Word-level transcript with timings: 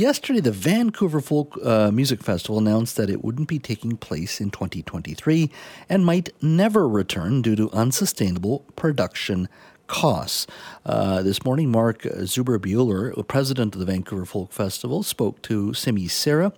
Yesterday, 0.00 0.38
the 0.38 0.52
Vancouver 0.52 1.20
Folk 1.20 1.58
uh, 1.60 1.90
Music 1.90 2.22
Festival 2.22 2.58
announced 2.58 2.96
that 2.98 3.10
it 3.10 3.24
wouldn't 3.24 3.48
be 3.48 3.58
taking 3.58 3.96
place 3.96 4.40
in 4.40 4.48
2023 4.52 5.50
and 5.88 6.06
might 6.06 6.30
never 6.40 6.88
return 6.88 7.42
due 7.42 7.56
to 7.56 7.68
unsustainable 7.72 8.60
production 8.76 9.48
costs. 9.88 10.46
Uh, 10.86 11.20
this 11.22 11.44
morning, 11.44 11.72
Mark 11.72 12.02
Zuber 12.02 13.26
president 13.26 13.74
of 13.74 13.80
the 13.80 13.86
Vancouver 13.86 14.24
Folk 14.24 14.52
Festival, 14.52 15.02
spoke 15.02 15.42
to 15.42 15.74
Simi 15.74 16.06
Sara 16.06 16.52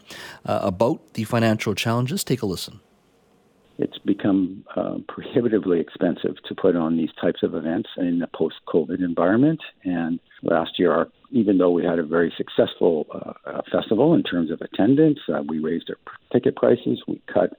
uh, 0.45 0.61
about 0.62 1.14
the 1.14 1.25
financial 1.25 1.75
challenges. 1.75 2.22
Take 2.22 2.43
a 2.43 2.46
listen. 2.46 2.80
It's 3.79 3.96
become 3.96 4.66
uh, 4.77 4.98
prohibitively 5.09 5.80
expensive 5.80 6.36
to 6.46 6.54
put 6.54 6.77
on 6.77 6.98
these 6.98 7.09
types 7.18 7.43
of 7.43 7.54
events 7.54 7.88
in 7.96 8.20
a 8.20 8.27
post 8.36 8.57
COVID 8.68 9.02
environment. 9.02 9.62
And 9.82 10.20
last 10.43 10.79
year, 10.79 10.93
our 10.93 11.09
even 11.30 11.58
though 11.58 11.70
we 11.70 11.84
had 11.84 11.98
a 11.98 12.04
very 12.04 12.32
successful 12.36 13.06
uh, 13.14 13.32
uh, 13.48 13.62
festival 13.72 14.14
in 14.14 14.22
terms 14.22 14.50
of 14.50 14.60
attendance, 14.60 15.18
uh, 15.32 15.43
we 15.46 15.58
raised 15.58 15.90
our 15.90 15.96
ticket 16.32 16.57
prices, 16.57 17.02
we 17.07 17.21
cut 17.32 17.57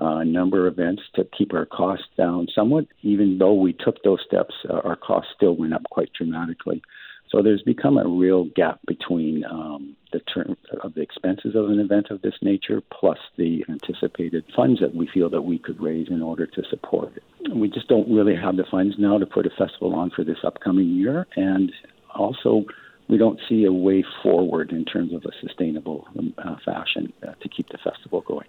uh, 0.00 0.18
a 0.18 0.24
number 0.24 0.66
of 0.66 0.78
events 0.78 1.02
to 1.14 1.26
keep 1.36 1.52
our 1.52 1.66
costs 1.66 2.06
down 2.16 2.46
somewhat. 2.54 2.86
Even 3.02 3.38
though 3.38 3.54
we 3.54 3.72
took 3.72 4.02
those 4.04 4.20
steps, 4.26 4.54
uh, 4.68 4.80
our 4.84 4.96
costs 4.96 5.32
still 5.36 5.56
went 5.56 5.74
up 5.74 5.82
quite 5.90 6.10
dramatically. 6.12 6.82
So 7.30 7.42
there's 7.42 7.62
become 7.62 7.98
a 7.98 8.08
real 8.08 8.44
gap 8.56 8.80
between 8.86 9.44
um, 9.44 9.96
the 10.12 10.20
term 10.20 10.56
of 10.82 10.94
the 10.94 11.02
expenses 11.02 11.54
of 11.54 11.68
an 11.68 11.78
event 11.78 12.06
of 12.10 12.22
this 12.22 12.34
nature 12.40 12.82
plus 12.98 13.18
the 13.36 13.64
anticipated 13.68 14.44
funds 14.56 14.80
that 14.80 14.94
we 14.94 15.08
feel 15.12 15.28
that 15.30 15.42
we 15.42 15.58
could 15.58 15.78
raise 15.80 16.08
in 16.08 16.22
order 16.22 16.46
to 16.46 16.62
support 16.70 17.12
it. 17.16 17.54
We 17.54 17.68
just 17.68 17.88
don't 17.88 18.08
really 18.10 18.34
have 18.34 18.56
the 18.56 18.64
funds 18.70 18.94
now 18.98 19.18
to 19.18 19.26
put 19.26 19.46
a 19.46 19.50
festival 19.50 19.94
on 19.94 20.10
for 20.10 20.24
this 20.24 20.38
upcoming 20.42 20.88
year, 20.88 21.26
and 21.36 21.70
also 22.14 22.64
we 23.08 23.16
don't 23.16 23.40
see 23.48 23.64
a 23.64 23.72
way 23.72 24.04
forward 24.22 24.70
in 24.70 24.84
terms 24.84 25.12
of 25.12 25.24
a 25.24 25.32
sustainable 25.40 26.06
uh, 26.38 26.56
fashion 26.64 27.12
uh, 27.26 27.32
to 27.40 27.48
keep 27.48 27.68
the 27.70 27.78
festival 27.78 28.20
going. 28.22 28.46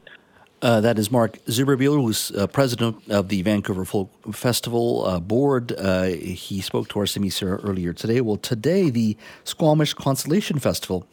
Uh, 0.61 0.81
that 0.81 0.99
is 0.99 1.09
Mark 1.09 1.37
Zuberbuehler, 1.45 2.01
who's 2.01 2.31
uh, 2.31 2.45
president 2.45 2.97
of 3.09 3.29
the 3.29 3.41
Vancouver 3.43 3.85
Folk 3.85 4.09
Festival 4.35 5.05
uh, 5.05 5.19
board. 5.19 5.71
Uh, 5.71 6.03
he 6.03 6.59
spoke 6.59 6.89
to 6.89 6.99
our 6.99 7.05
Sara 7.05 7.61
earlier 7.61 7.93
today. 7.93 8.19
Well, 8.19 8.35
today 8.35 8.89
the 8.89 9.15
Squamish 9.45 9.93
Constellation 9.93 10.59
Festival 10.59 11.07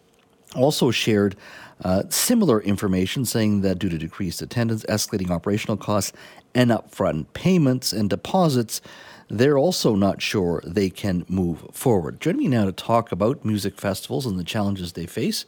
also 0.55 0.91
shared 0.91 1.37
uh, 1.85 2.05
similar 2.09 2.61
information, 2.63 3.25
saying 3.25 3.61
that 3.61 3.79
due 3.79 3.89
to 3.89 3.99
decreased 3.99 4.41
attendance, 4.41 4.85
escalating 4.85 5.31
operational 5.31 5.77
costs, 5.77 6.13
and 6.55 6.71
upfront 6.71 7.27
payments 7.35 7.93
and 7.93 8.09
deposits, 8.09 8.81
they're 9.29 9.59
also 9.59 9.95
not 9.95 10.23
sure 10.23 10.63
they 10.65 10.89
can 10.89 11.27
move 11.29 11.67
forward. 11.73 12.21
Joining 12.21 12.39
me 12.39 12.49
now 12.49 12.65
to 12.65 12.73
talk 12.73 13.13
about 13.13 13.45
music 13.45 13.79
festivals 13.79 14.25
and 14.25 14.39
the 14.39 14.45
challenges 14.45 14.93
they 14.93 15.07
face 15.07 15.45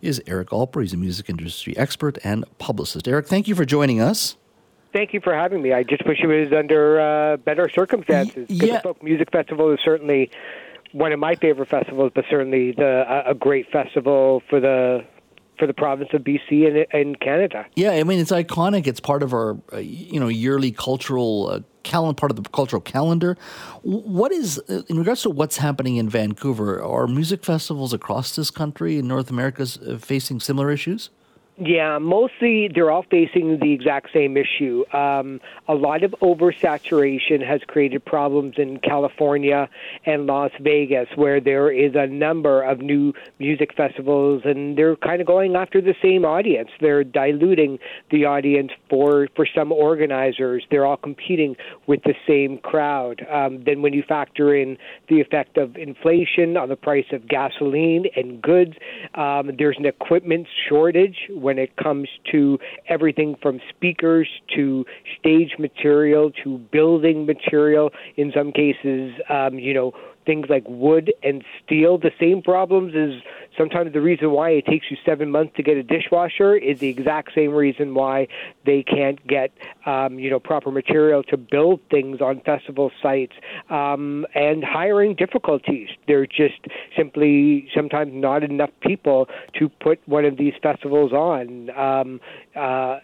is 0.00 0.22
Eric 0.26 0.50
Alper. 0.50 0.82
He's 0.82 0.92
a 0.92 0.96
music 0.96 1.28
industry 1.28 1.76
expert 1.76 2.18
and 2.22 2.44
publicist. 2.58 3.08
Eric, 3.08 3.26
thank 3.26 3.48
you 3.48 3.54
for 3.54 3.64
joining 3.64 4.00
us. 4.00 4.36
Thank 4.92 5.14
you 5.14 5.20
for 5.20 5.34
having 5.34 5.62
me. 5.62 5.72
I 5.72 5.82
just 5.82 6.06
wish 6.06 6.20
it 6.22 6.26
was 6.26 6.52
under 6.52 7.00
uh, 7.00 7.38
better 7.38 7.68
circumstances. 7.70 8.46
Yeah. 8.50 8.76
The 8.76 8.80
Folk 8.82 9.02
Music 9.02 9.30
Festival 9.32 9.70
is 9.72 9.80
certainly 9.82 10.30
one 10.92 11.12
of 11.12 11.18
my 11.18 11.34
favorite 11.34 11.68
festivals, 11.68 12.12
but 12.14 12.24
certainly 12.30 12.72
the, 12.72 13.22
a 13.26 13.34
great 13.34 13.70
festival 13.70 14.42
for 14.48 14.60
the 14.60 15.04
for 15.58 15.66
the 15.66 15.74
province 15.74 16.08
of 16.12 16.22
BC 16.22 16.66
and, 16.66 16.86
and 16.92 17.20
Canada. 17.20 17.66
Yeah, 17.76 17.92
I 17.92 18.02
mean 18.04 18.18
it's 18.18 18.32
iconic. 18.32 18.86
It's 18.86 19.00
part 19.00 19.22
of 19.22 19.32
our 19.32 19.58
uh, 19.72 19.78
you 19.78 20.18
know 20.18 20.28
yearly 20.28 20.72
cultural 20.72 21.50
uh, 21.50 21.60
calendar, 21.82 22.18
part 22.18 22.32
of 22.32 22.42
the 22.42 22.48
cultural 22.50 22.80
calendar. 22.80 23.36
What 23.82 24.32
is 24.32 24.60
uh, 24.68 24.82
in 24.88 24.98
regards 24.98 25.22
to 25.22 25.30
what's 25.30 25.58
happening 25.58 25.96
in 25.96 26.08
Vancouver? 26.08 26.82
Are 26.82 27.06
music 27.06 27.44
festivals 27.44 27.92
across 27.92 28.34
this 28.34 28.50
country 28.50 28.98
in 28.98 29.06
North 29.06 29.30
America 29.30 29.62
uh, 29.62 29.98
facing 29.98 30.40
similar 30.40 30.70
issues? 30.70 31.10
Yeah, 31.64 31.98
mostly 31.98 32.68
they're 32.74 32.90
all 32.90 33.04
facing 33.08 33.60
the 33.60 33.72
exact 33.72 34.12
same 34.12 34.36
issue. 34.36 34.84
Um, 34.92 35.40
a 35.68 35.74
lot 35.74 36.02
of 36.02 36.10
oversaturation 36.20 37.46
has 37.46 37.60
created 37.68 38.04
problems 38.04 38.54
in 38.58 38.78
California 38.80 39.68
and 40.04 40.26
Las 40.26 40.50
Vegas, 40.60 41.08
where 41.14 41.40
there 41.40 41.70
is 41.70 41.94
a 41.94 42.08
number 42.08 42.62
of 42.62 42.80
new 42.80 43.12
music 43.38 43.76
festivals, 43.76 44.42
and 44.44 44.76
they're 44.76 44.96
kind 44.96 45.20
of 45.20 45.26
going 45.28 45.54
after 45.54 45.80
the 45.80 45.94
same 46.02 46.24
audience. 46.24 46.70
They're 46.80 47.04
diluting 47.04 47.78
the 48.10 48.24
audience 48.24 48.72
for 48.90 49.28
for 49.36 49.46
some 49.46 49.70
organizers. 49.70 50.66
They're 50.68 50.84
all 50.84 50.96
competing 50.96 51.54
with 51.86 52.02
the 52.02 52.14
same 52.26 52.58
crowd. 52.58 53.24
Um, 53.30 53.62
then, 53.64 53.82
when 53.82 53.92
you 53.92 54.02
factor 54.02 54.52
in 54.52 54.78
the 55.08 55.20
effect 55.20 55.58
of 55.58 55.76
inflation 55.76 56.56
on 56.56 56.70
the 56.70 56.76
price 56.76 57.06
of 57.12 57.28
gasoline 57.28 58.06
and 58.16 58.42
goods, 58.42 58.72
um, 59.14 59.52
there's 59.56 59.76
an 59.78 59.86
equipment 59.86 60.48
shortage 60.68 61.28
when 61.30 61.51
it 61.58 61.76
comes 61.76 62.08
to 62.30 62.58
everything 62.88 63.36
from 63.40 63.60
speakers 63.68 64.28
to 64.54 64.84
stage 65.18 65.56
material 65.58 66.30
to 66.44 66.58
building 66.58 67.26
material. 67.26 67.90
In 68.16 68.32
some 68.32 68.52
cases, 68.52 69.12
um, 69.28 69.58
you 69.58 69.74
know, 69.74 69.92
things 70.24 70.46
like 70.48 70.64
wood 70.68 71.12
and 71.22 71.44
steel. 71.64 71.98
The 71.98 72.12
same 72.20 72.42
problems 72.42 72.94
is 72.94 73.22
sometimes 73.56 73.92
the 73.92 74.00
reason 74.00 74.30
why 74.30 74.50
it 74.50 74.66
takes 74.66 74.86
you 74.90 74.96
seven 75.04 75.30
months 75.30 75.54
to 75.56 75.62
get 75.62 75.76
a 75.76 75.82
dishwasher 75.82 76.54
is 76.54 76.80
the 76.80 76.88
exact 76.88 77.34
same 77.34 77.52
reason 77.52 77.94
why 77.94 78.28
they 78.64 78.82
can't 78.82 79.24
get 79.26 79.52
um, 79.86 80.18
you 80.18 80.30
know 80.30 80.40
proper 80.40 80.70
material 80.70 81.22
to 81.24 81.36
build 81.36 81.80
things 81.90 82.20
on 82.20 82.40
festival 82.40 82.90
sites 83.02 83.32
um, 83.70 84.26
and 84.34 84.64
hiring 84.64 85.14
difficulties. 85.14 85.88
There 86.06 86.20
are 86.20 86.26
just 86.26 86.66
simply 86.96 87.68
sometimes 87.74 88.12
not 88.14 88.42
enough 88.42 88.70
people 88.80 89.28
to 89.58 89.68
put 89.68 90.00
one 90.06 90.24
of 90.24 90.36
these 90.36 90.54
festivals 90.62 91.12
on. 91.12 91.70
Um, 91.70 92.20
uh, 92.56 92.98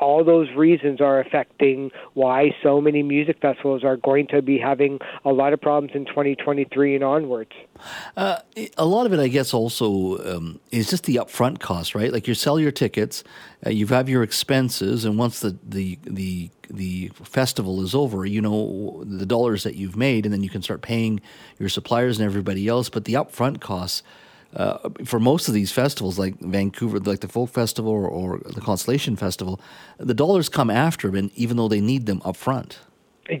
all 0.00 0.24
those 0.24 0.48
reasons 0.56 1.00
are 1.00 1.20
affecting 1.20 1.90
why 2.14 2.50
so 2.62 2.80
many 2.80 3.02
music 3.02 3.38
festivals 3.40 3.84
are 3.84 3.96
going 3.96 4.26
to 4.28 4.42
be 4.42 4.58
having 4.58 4.98
a 5.24 5.30
lot 5.30 5.52
of 5.52 5.60
problems 5.60 5.92
in 5.94 6.04
2023 6.06 6.94
and 6.94 7.04
onwards. 7.04 7.52
Uh, 8.16 8.38
a 8.76 8.84
lot 8.84 9.06
of 9.06 9.12
it, 9.12 9.20
I 9.20 9.28
guess, 9.28 9.54
also 9.54 10.36
um, 10.36 10.60
is 10.70 10.90
just 10.90 11.04
the 11.04 11.16
upfront 11.16 11.60
cost, 11.60 11.94
right? 11.94 12.12
Like 12.12 12.26
you 12.28 12.34
sell 12.34 12.58
your 12.58 12.72
tickets, 12.72 13.24
uh, 13.66 13.70
you 13.70 13.86
have 13.88 14.08
your 14.08 14.22
expenses, 14.22 15.04
and 15.04 15.18
once 15.18 15.40
the, 15.40 15.56
the 15.62 15.98
the 16.04 16.50
the 16.70 17.10
festival 17.14 17.82
is 17.82 17.94
over, 17.94 18.24
you 18.24 18.40
know 18.40 19.02
the 19.04 19.26
dollars 19.26 19.62
that 19.64 19.74
you've 19.74 19.96
made, 19.96 20.24
and 20.24 20.32
then 20.32 20.42
you 20.42 20.50
can 20.50 20.62
start 20.62 20.82
paying 20.82 21.20
your 21.58 21.68
suppliers 21.68 22.18
and 22.18 22.26
everybody 22.26 22.68
else. 22.68 22.88
But 22.88 23.04
the 23.04 23.14
upfront 23.14 23.60
costs 23.60 24.02
uh, 24.54 24.90
for 25.04 25.18
most 25.18 25.48
of 25.48 25.54
these 25.54 25.72
festivals, 25.72 26.18
like 26.18 26.38
Vancouver, 26.40 26.98
like 27.00 27.20
the 27.20 27.28
Folk 27.28 27.50
Festival 27.50 27.90
or, 27.90 28.06
or 28.06 28.38
the 28.38 28.60
Constellation 28.60 29.16
Festival, 29.16 29.60
the 29.98 30.14
dollars 30.14 30.48
come 30.48 30.70
after 30.70 31.10
them, 31.10 31.30
even 31.34 31.56
though 31.56 31.68
they 31.68 31.80
need 31.80 32.06
them 32.06 32.20
up 32.24 32.36
front. 32.36 32.80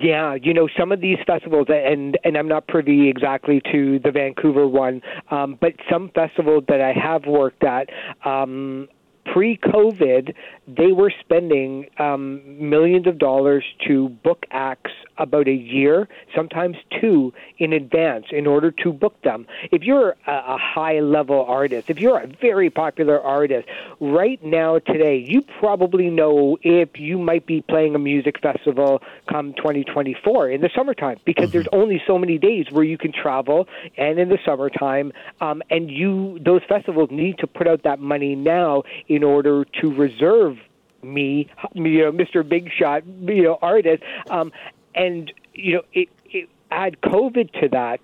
Yeah, 0.00 0.36
you 0.40 0.54
know 0.54 0.68
some 0.78 0.90
of 0.92 1.00
these 1.00 1.18
festivals, 1.26 1.66
and 1.68 2.16
and 2.24 2.36
I'm 2.36 2.48
not 2.48 2.66
privy 2.66 3.08
exactly 3.08 3.60
to 3.72 3.98
the 3.98 4.10
Vancouver 4.10 4.66
one, 4.66 5.02
um, 5.30 5.58
but 5.60 5.72
some 5.90 6.10
festivals 6.14 6.64
that 6.68 6.80
I 6.80 6.92
have 6.92 7.26
worked 7.26 7.64
at. 7.64 7.88
Um, 8.24 8.88
pre-COVID, 9.32 10.34
they 10.66 10.92
were 10.92 11.12
spending 11.20 11.86
um, 11.98 12.42
millions 12.58 13.06
of 13.06 13.18
dollars 13.18 13.64
to 13.86 14.08
book 14.08 14.44
acts 14.50 14.90
about 15.18 15.48
a 15.48 15.52
year, 15.52 16.08
sometimes 16.34 16.76
two, 17.00 17.32
in 17.58 17.72
advance 17.72 18.26
in 18.30 18.46
order 18.46 18.70
to 18.70 18.92
book 18.92 19.20
them. 19.22 19.46
If 19.70 19.82
you're 19.82 20.16
a, 20.26 20.56
high 20.56 21.00
level 21.00 21.44
artist, 21.44 21.90
if 21.90 21.98
you're 21.98 22.18
a 22.18 22.26
very 22.26 22.70
popular 22.70 23.20
artist, 23.20 23.68
right 24.00 24.42
now, 24.44 24.78
today, 24.78 25.16
you 25.16 25.42
probably 25.42 26.08
know 26.08 26.58
if 26.62 26.98
you 26.98 27.18
might 27.18 27.46
be 27.46 27.62
playing 27.62 27.94
a 27.94 27.98
music 27.98 28.40
festival 28.40 29.02
come 29.28 29.54
2024 29.54 30.50
in 30.50 30.60
the 30.60 30.70
summertime 30.74 31.18
because 31.24 31.46
mm-hmm. 31.46 31.52
there's 31.52 31.68
only 31.72 32.02
so 32.06 32.18
many 32.18 32.38
days 32.38 32.66
where 32.70 32.84
you 32.84 32.98
can 32.98 33.12
travel 33.12 33.68
and 33.96 34.18
in 34.18 34.28
the 34.28 34.38
summertime 34.44 35.12
um, 35.40 35.62
and 35.70 35.90
you 35.90 36.38
those 36.40 36.62
festivals 36.68 37.10
need 37.10 37.38
to 37.38 37.46
put 37.46 37.66
out 37.66 37.82
that 37.82 38.00
money 38.00 38.34
now 38.34 38.82
in 39.08 39.22
order 39.22 39.64
to 39.80 39.92
reserve 39.94 40.58
me, 41.02 41.48
you 41.74 41.98
know, 41.98 42.12
Mr. 42.12 42.48
Big 42.48 42.70
Shot, 42.70 43.04
you 43.06 43.42
know, 43.42 43.58
artist, 43.60 44.02
um, 44.30 44.52
and 44.94 45.32
you 45.54 45.74
know, 45.74 45.82
it, 45.92 46.08
it, 46.26 46.48
add 46.70 47.00
COVID 47.02 47.60
to 47.60 47.68
that. 47.68 48.00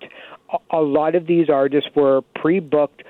A, 0.53 0.77
a 0.77 0.81
lot 0.81 1.15
of 1.15 1.27
these 1.27 1.49
artists 1.49 1.89
were 1.95 2.21
pre-booked 2.35 3.03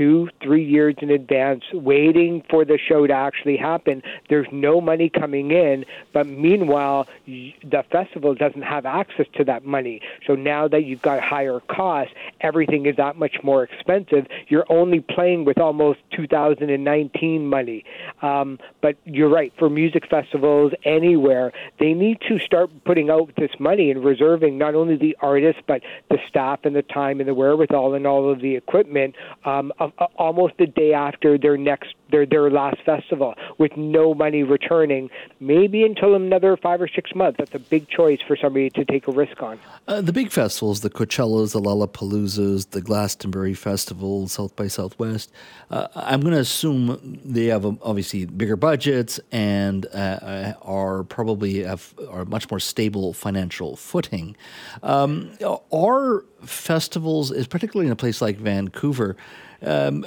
two, 0.00 0.30
three 0.42 0.64
years 0.64 0.94
in 1.02 1.10
advance, 1.10 1.62
waiting 1.74 2.42
for 2.48 2.64
the 2.64 2.78
show 2.78 3.06
to 3.06 3.12
actually 3.12 3.58
happen. 3.58 4.02
There's 4.30 4.46
no 4.50 4.80
money 4.80 5.10
coming 5.10 5.50
in, 5.50 5.84
but 6.14 6.26
meanwhile, 6.26 7.06
the 7.26 7.84
festival 7.92 8.34
doesn't 8.34 8.62
have 8.62 8.86
access 8.86 9.26
to 9.34 9.44
that 9.44 9.66
money. 9.66 10.00
So 10.26 10.34
now 10.34 10.68
that 10.68 10.84
you've 10.84 11.02
got 11.02 11.20
higher 11.20 11.60
costs, 11.60 12.14
everything 12.40 12.86
is 12.86 12.96
that 12.96 13.16
much 13.16 13.36
more 13.42 13.62
expensive. 13.62 14.26
You're 14.48 14.64
only 14.70 15.00
playing 15.00 15.44
with 15.44 15.58
almost 15.58 15.98
2019 16.16 17.46
money. 17.46 17.84
Um, 18.22 18.58
but 18.80 18.96
you're 19.04 19.28
right, 19.28 19.52
for 19.58 19.68
music 19.68 20.08
festivals 20.08 20.72
anywhere, 20.84 21.52
they 21.78 21.92
need 21.92 22.22
to 22.26 22.38
start 22.38 22.70
putting 22.84 23.10
out 23.10 23.32
this 23.36 23.50
money 23.58 23.90
and 23.90 24.02
reserving 24.02 24.56
not 24.56 24.74
only 24.74 24.96
the 24.96 25.14
artists, 25.20 25.60
but 25.66 25.82
the 26.08 26.18
staff 26.26 26.60
and 26.64 26.74
the 26.74 26.82
time 26.82 27.20
and 27.20 27.28
the 27.28 27.34
wherewithal 27.34 27.92
and 27.92 28.06
all 28.06 28.32
of 28.32 28.40
the 28.40 28.56
equipment 28.56 29.14
um, 29.44 29.70
uh, 29.98 30.06
almost 30.16 30.54
the 30.58 30.66
day 30.66 30.92
after 30.92 31.38
their 31.38 31.56
next 31.56 31.94
their 32.10 32.26
their 32.26 32.50
last 32.50 32.82
festival 32.84 33.34
with 33.58 33.76
no 33.76 34.14
money 34.14 34.42
returning, 34.42 35.10
maybe 35.38 35.82
until 35.84 36.14
another 36.14 36.56
five 36.56 36.80
or 36.80 36.88
six 36.88 37.14
months. 37.14 37.38
That's 37.38 37.54
a 37.54 37.58
big 37.58 37.88
choice 37.88 38.18
for 38.26 38.36
somebody 38.36 38.70
to 38.70 38.84
take 38.84 39.06
a 39.08 39.12
risk 39.12 39.42
on. 39.42 39.58
Uh, 39.86 40.00
the 40.00 40.12
big 40.12 40.30
festivals, 40.30 40.80
the 40.80 40.90
Coachellas, 40.90 41.52
the 41.52 41.60
Lollapaloozas, 41.60 42.70
the 42.70 42.80
Glastonbury 42.80 43.54
Festival, 43.54 44.28
South 44.28 44.54
by 44.56 44.66
Southwest. 44.66 45.32
Uh, 45.70 45.88
I'm 45.94 46.20
going 46.20 46.34
to 46.34 46.40
assume 46.40 47.20
they 47.24 47.46
have 47.46 47.64
um, 47.64 47.78
obviously 47.82 48.26
bigger 48.26 48.56
budgets 48.56 49.20
and 49.30 49.86
uh, 49.86 49.98
uh, 49.98 50.52
are 50.62 51.04
probably 51.04 51.62
have 51.62 51.94
are 52.08 52.24
much 52.24 52.50
more 52.50 52.60
stable 52.60 53.12
financial 53.12 53.76
footing. 53.76 54.36
Um, 54.82 55.30
are 55.72 56.24
festivals, 56.44 57.46
particularly 57.46 57.86
in 57.86 57.92
a 57.92 57.96
place 57.96 58.20
like 58.20 58.38
Vancouver? 58.38 59.16
Um, 59.62 60.06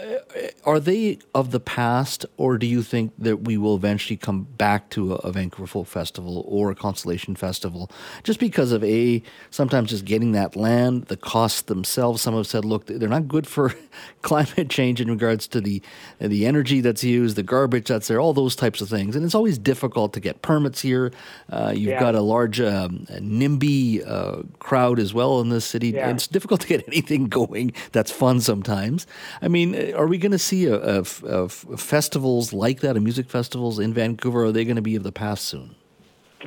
are 0.66 0.80
they 0.80 1.20
of 1.36 1.52
the 1.52 1.60
past, 1.60 2.26
or 2.38 2.58
do 2.58 2.66
you 2.66 2.82
think 2.82 3.14
that 3.20 3.44
we 3.44 3.58
will 3.58 3.76
eventually 3.76 4.18
come 4.18 4.44
back 4.44 4.90
to 4.92 5.14
a, 5.14 5.16
a, 5.18 5.32
Vancouver 5.32 5.68
Folk 5.68 5.88
Festival 5.88 6.44
or 6.48 6.72
a 6.72 6.76
Constellation 6.76 7.36
Festival? 7.36 7.92
Just 8.24 8.40
because 8.40 8.72
of 8.72 8.84
a 8.84 9.22
sometimes 9.52 9.92
just 9.92 10.06
getting 10.06 10.32
that 10.32 10.56
land, 10.56 11.06
the 11.06 11.18
costs 11.18 11.62
themselves. 11.64 12.22
Some 12.22 12.36
have 12.36 12.48
said, 12.48 12.66
look, 12.66 12.88
they're 12.88 13.08
not 13.08 13.28
good 13.28 13.46
for 13.46 13.76
climate 14.24 14.70
change 14.70 15.00
in 15.00 15.10
regards 15.10 15.48
to 15.48 15.62
the 15.62 15.82
the 16.20 16.46
energy 16.46 16.82
that's 16.82 17.04
used, 17.04 17.36
the 17.36 17.44
garbage 17.44 17.88
that's 17.88 18.08
there, 18.08 18.20
all 18.20 18.34
those 18.34 18.56
types 18.56 18.82
of 18.82 18.90
things. 18.90 19.16
And 19.16 19.24
it's 19.24 19.36
always 19.36 19.58
difficult 19.58 20.14
to 20.14 20.20
get 20.20 20.42
permits 20.42 20.82
here. 20.82 21.12
Uh, 21.50 21.74
you've 21.76 21.90
yeah. 21.90 22.00
got 22.00 22.16
a 22.16 22.22
large 22.22 22.60
um, 22.60 23.06
NIMBY 23.10 24.08
uh, 24.08 24.44
crowd 24.60 25.00
as 25.00 25.14
well 25.14 25.42
in 25.42 25.50
this 25.50 25.66
city. 25.66 25.90
Yeah. 25.90 26.10
It's 26.10 26.28
difficult 26.28 26.62
to 26.62 26.68
get 26.68 26.84
anything 26.88 27.28
going 27.28 27.74
that's 27.92 28.12
fun 28.12 28.42
sometimes. 28.42 29.06
I 29.44 29.50
mean, 29.50 29.94
are 29.94 30.08
we 30.08 30.18
going 30.18 30.32
to 30.32 30.40
see 30.40 30.66
a, 30.66 30.76
a, 30.76 31.00
a 31.02 31.50
festivals 31.50 32.54
like 32.54 32.80
that, 32.80 32.96
a 32.96 33.02
music 33.02 33.30
festivals 33.30 33.78
in 33.78 33.94
Vancouver? 33.94 34.46
Are 34.46 34.52
they 34.54 34.64
going 34.64 34.78
to 34.78 34.82
be 34.82 34.96
of 34.96 35.04
the 35.04 35.12
past 35.12 35.46
soon? 35.46 35.76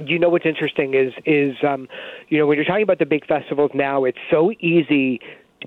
you 0.04 0.18
know 0.18 0.28
what's 0.28 0.44
interesting 0.44 0.92
is 0.92 1.12
is 1.24 1.56
um, 1.66 1.88
you 2.28 2.38
know 2.38 2.46
when 2.46 2.56
you're 2.56 2.66
talking 2.66 2.82
about 2.82 2.98
the 2.98 3.06
big 3.06 3.26
festivals 3.26 3.70
now, 3.74 4.04
it's 4.04 4.18
so 4.30 4.52
easy, 4.60 5.20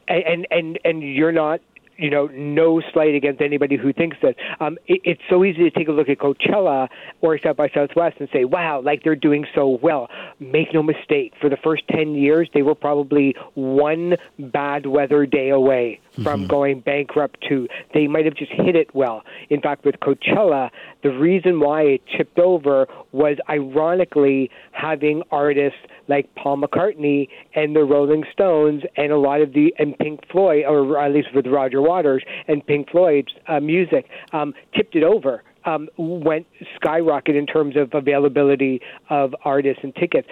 and 0.07 0.45
and 0.51 0.79
and 0.85 1.01
you're 1.01 1.31
not 1.31 1.61
you 1.99 2.09
know, 2.09 2.27
no 2.27 2.81
slight 2.93 3.13
against 3.13 3.41
anybody 3.41 3.75
who 3.75 3.91
thinks 3.91 4.15
that. 4.21 4.35
Um, 4.61 4.77
it, 4.87 5.01
it's 5.03 5.21
so 5.29 5.43
easy 5.43 5.69
to 5.69 5.69
take 5.69 5.89
a 5.89 5.91
look 5.91 6.07
at 6.07 6.17
Coachella 6.17 6.87
or 7.19 7.37
South 7.39 7.57
by 7.57 7.67
Southwest 7.69 8.15
and 8.21 8.29
say, 8.31 8.45
wow, 8.45 8.81
like 8.81 9.03
they're 9.03 9.17
doing 9.17 9.45
so 9.53 9.77
well. 9.81 10.07
Make 10.39 10.73
no 10.73 10.81
mistake, 10.81 11.33
for 11.41 11.49
the 11.49 11.57
first 11.57 11.83
10 11.89 12.15
years, 12.15 12.49
they 12.53 12.61
were 12.61 12.73
probably 12.73 13.35
one 13.53 14.15
bad 14.39 14.85
weather 14.85 15.25
day 15.25 15.49
away 15.49 15.99
from 16.23 16.41
mm-hmm. 16.41 16.47
going 16.47 16.79
bankrupt 16.81 17.43
to 17.49 17.67
They 17.93 18.07
might 18.07 18.25
have 18.25 18.35
just 18.35 18.51
hit 18.51 18.75
it 18.75 18.93
well. 18.93 19.23
In 19.49 19.61
fact, 19.61 19.85
with 19.85 19.95
Coachella, 19.95 20.69
the 21.03 21.09
reason 21.09 21.59
why 21.59 21.83
it 21.83 22.01
tipped 22.15 22.39
over 22.39 22.87
was 23.11 23.37
ironically 23.49 24.49
having 24.71 25.23
artists 25.31 25.79
like 26.07 26.33
Paul 26.35 26.57
McCartney 26.57 27.29
and 27.55 27.75
the 27.75 27.83
Rolling 27.83 28.23
Stones 28.31 28.83
and 28.97 29.11
a 29.11 29.17
lot 29.17 29.41
of 29.41 29.53
the 29.53 29.73
and 29.79 29.97
Pink 29.97 30.21
Floyd, 30.31 30.65
or 30.67 30.99
at 30.99 31.13
least 31.13 31.29
with 31.33 31.47
Roger 31.47 31.81
Waters 31.81 32.23
and 32.47 32.65
Pink 32.65 32.89
Floyd's 32.89 33.33
uh, 33.47 33.59
music, 33.59 34.07
um, 34.33 34.53
tipped 34.75 34.95
it 34.95 35.03
over 35.03 35.43
um, 35.69 35.89
went 35.97 36.47
skyrocket 36.75 37.35
in 37.35 37.45
terms 37.45 37.75
of 37.75 37.93
availability 37.93 38.81
of 39.09 39.35
artists 39.43 39.81
and 39.83 39.95
tickets. 39.95 40.27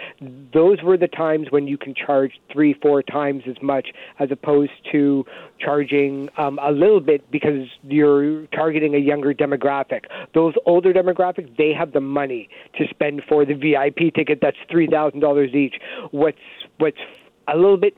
Those 0.52 0.82
were 0.82 0.96
the 0.96 1.08
times 1.08 1.48
when 1.50 1.66
you 1.66 1.78
can 1.78 1.94
charge 1.94 2.32
three, 2.52 2.74
four 2.74 3.02
times 3.02 3.44
as 3.48 3.56
much 3.62 3.88
as 4.18 4.30
opposed 4.30 4.72
to 4.92 5.24
charging 5.60 6.28
um, 6.36 6.58
a 6.62 6.72
little 6.72 7.00
bit 7.00 7.30
because 7.30 7.66
you're 7.82 8.46
targeting 8.46 8.94
a 8.94 8.98
younger 8.98 9.32
demographic. 9.32 10.04
Those 10.34 10.54
older 10.66 10.92
demographics, 10.92 11.56
they 11.56 11.72
have 11.72 11.92
the 11.92 12.00
money 12.00 12.48
to 12.76 12.86
spend 12.88 13.22
for 13.28 13.44
the 13.44 13.54
VIP 13.54 14.14
ticket 14.14 14.38
that's 14.42 14.56
three 14.70 14.86
thousand 14.86 15.20
dollars 15.20 15.54
each. 15.54 15.76
What's 16.10 16.38
what's 16.78 16.98
a 17.46 17.56
little 17.56 17.76
bit 17.76 17.96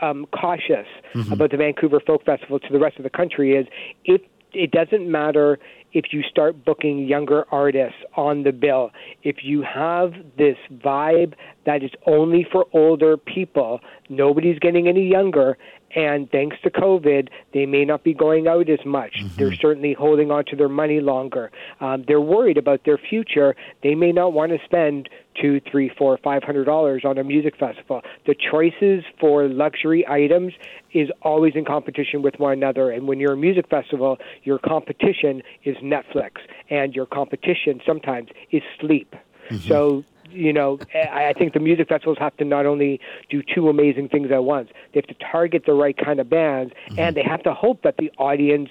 um, 0.00 0.26
cautious 0.32 0.86
mm-hmm. 1.14 1.32
about 1.32 1.50
the 1.50 1.56
Vancouver 1.56 2.00
Folk 2.00 2.24
Festival 2.24 2.58
to 2.58 2.72
the 2.72 2.78
rest 2.78 2.96
of 2.96 3.02
the 3.02 3.10
country 3.10 3.56
is 3.56 3.66
if 4.04 4.22
it 4.52 4.70
doesn't 4.70 5.10
matter 5.10 5.58
if 5.92 6.12
you 6.12 6.22
start 6.22 6.64
booking 6.64 7.06
younger 7.06 7.44
artists 7.50 7.98
on 8.16 8.42
the 8.42 8.52
bill. 8.52 8.90
If 9.22 9.38
you 9.42 9.62
have 9.62 10.12
this 10.36 10.56
vibe 10.72 11.34
that 11.66 11.82
is 11.82 11.90
only 12.06 12.46
for 12.50 12.66
older 12.72 13.16
people, 13.16 13.80
nobody's 14.08 14.58
getting 14.58 14.88
any 14.88 15.06
younger, 15.08 15.58
and 15.94 16.30
thanks 16.30 16.56
to 16.62 16.70
COVID, 16.70 17.28
they 17.52 17.66
may 17.66 17.84
not 17.84 18.04
be 18.04 18.14
going 18.14 18.46
out 18.46 18.68
as 18.70 18.84
much. 18.86 19.14
Mm-hmm. 19.16 19.36
They're 19.36 19.54
certainly 19.54 19.92
holding 19.92 20.30
on 20.30 20.44
to 20.46 20.56
their 20.56 20.68
money 20.68 21.00
longer. 21.00 21.50
Um, 21.80 22.04
they're 22.06 22.20
worried 22.20 22.58
about 22.58 22.84
their 22.84 22.98
future. 22.98 23.56
They 23.82 23.94
may 23.94 24.12
not 24.12 24.32
want 24.32 24.52
to 24.52 24.58
spend 24.64 25.08
two, 25.40 25.60
three, 25.70 25.90
four, 25.96 26.18
five 26.22 26.42
hundred 26.42 26.64
dollars 26.64 27.02
on 27.04 27.18
a 27.18 27.24
music 27.24 27.56
festival. 27.56 28.02
The 28.26 28.34
choices 28.34 29.04
for 29.18 29.48
luxury 29.48 30.06
items 30.08 30.52
is 30.92 31.08
always 31.22 31.54
in 31.54 31.64
competition 31.64 32.22
with 32.22 32.38
one 32.38 32.52
another. 32.52 32.90
And 32.90 33.06
when 33.06 33.20
you're 33.20 33.32
a 33.34 33.36
music 33.36 33.68
festival, 33.68 34.18
your 34.44 34.58
competition 34.58 35.42
is 35.64 35.76
Netflix, 35.78 36.32
and 36.68 36.94
your 36.94 37.06
competition 37.06 37.80
sometimes 37.86 38.28
is 38.50 38.62
sleep. 38.80 39.14
Mm-hmm. 39.50 39.68
So 39.68 40.04
you 40.32 40.52
know, 40.52 40.78
I 40.94 41.32
think 41.36 41.54
the 41.54 41.60
music 41.60 41.88
festivals 41.88 42.18
have 42.18 42.36
to 42.36 42.44
not 42.44 42.66
only 42.66 43.00
do 43.28 43.42
two 43.42 43.68
amazing 43.68 44.08
things 44.08 44.30
at 44.30 44.44
once, 44.44 44.68
they 44.92 45.00
have 45.00 45.16
to 45.16 45.24
target 45.24 45.64
the 45.66 45.72
right 45.74 45.96
kind 45.96 46.20
of 46.20 46.30
bands, 46.30 46.72
mm-hmm. 46.72 46.98
and 46.98 47.16
they 47.16 47.22
have 47.22 47.42
to 47.44 47.52
hope 47.52 47.82
that 47.82 47.96
the 47.96 48.12
audience 48.18 48.70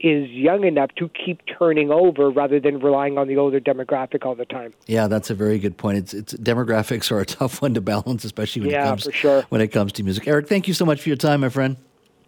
is 0.00 0.28
young 0.30 0.64
enough 0.64 0.90
to 0.96 1.08
keep 1.08 1.40
turning 1.58 1.90
over 1.90 2.30
rather 2.30 2.60
than 2.60 2.78
relying 2.78 3.18
on 3.18 3.28
the 3.28 3.36
older 3.36 3.60
demographic 3.60 4.24
all 4.24 4.34
the 4.34 4.44
time. 4.44 4.72
Yeah, 4.86 5.08
that's 5.08 5.30
a 5.30 5.34
very 5.34 5.58
good 5.58 5.76
point. 5.76 5.98
It's, 5.98 6.14
it's 6.14 6.34
demographics 6.34 7.10
are 7.10 7.20
a 7.20 7.26
tough 7.38 7.60
one 7.60 7.74
to 7.74 7.80
balance, 7.80 8.24
especially 8.24 8.62
when 8.62 8.70
yeah, 8.70 8.84
it 8.84 8.88
comes 8.88 9.04
for 9.04 9.12
sure. 9.12 9.42
when 9.48 9.60
it 9.60 9.68
comes 9.68 9.92
to 9.92 10.02
music. 10.02 10.26
Eric, 10.26 10.48
thank 10.48 10.68
you 10.68 10.74
so 10.74 10.84
much 10.84 11.00
for 11.00 11.08
your 11.08 11.16
time, 11.16 11.40
my 11.40 11.48
friend. 11.48 11.76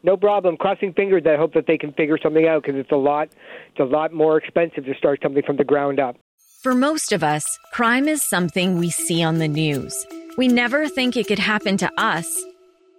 No 0.02 0.16
problem. 0.16 0.56
Crossing 0.56 0.94
fingers. 0.94 1.24
I 1.26 1.36
hope 1.36 1.52
that 1.54 1.66
they 1.66 1.76
can 1.76 1.92
figure 1.92 2.18
something 2.22 2.46
out 2.46 2.62
because 2.62 2.78
it's 2.78 2.90
a 2.90 2.96
lot. 2.96 3.28
It's 3.70 3.80
a 3.80 3.84
lot 3.84 4.12
more 4.12 4.38
expensive 4.38 4.84
to 4.86 4.94
start 4.94 5.20
something 5.22 5.42
from 5.42 5.56
the 5.56 5.64
ground 5.64 6.00
up. 6.00 6.16
For 6.62 6.74
most 6.74 7.12
of 7.12 7.22
us, 7.22 7.44
crime 7.72 8.08
is 8.08 8.22
something 8.22 8.78
we 8.78 8.90
see 8.90 9.22
on 9.22 9.38
the 9.38 9.48
news. 9.48 9.94
We 10.36 10.48
never 10.48 10.88
think 10.88 11.16
it 11.16 11.26
could 11.26 11.38
happen 11.38 11.76
to 11.78 11.90
us 11.98 12.44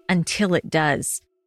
until 0.10 0.54
it 0.54 0.70
does. 0.70 1.22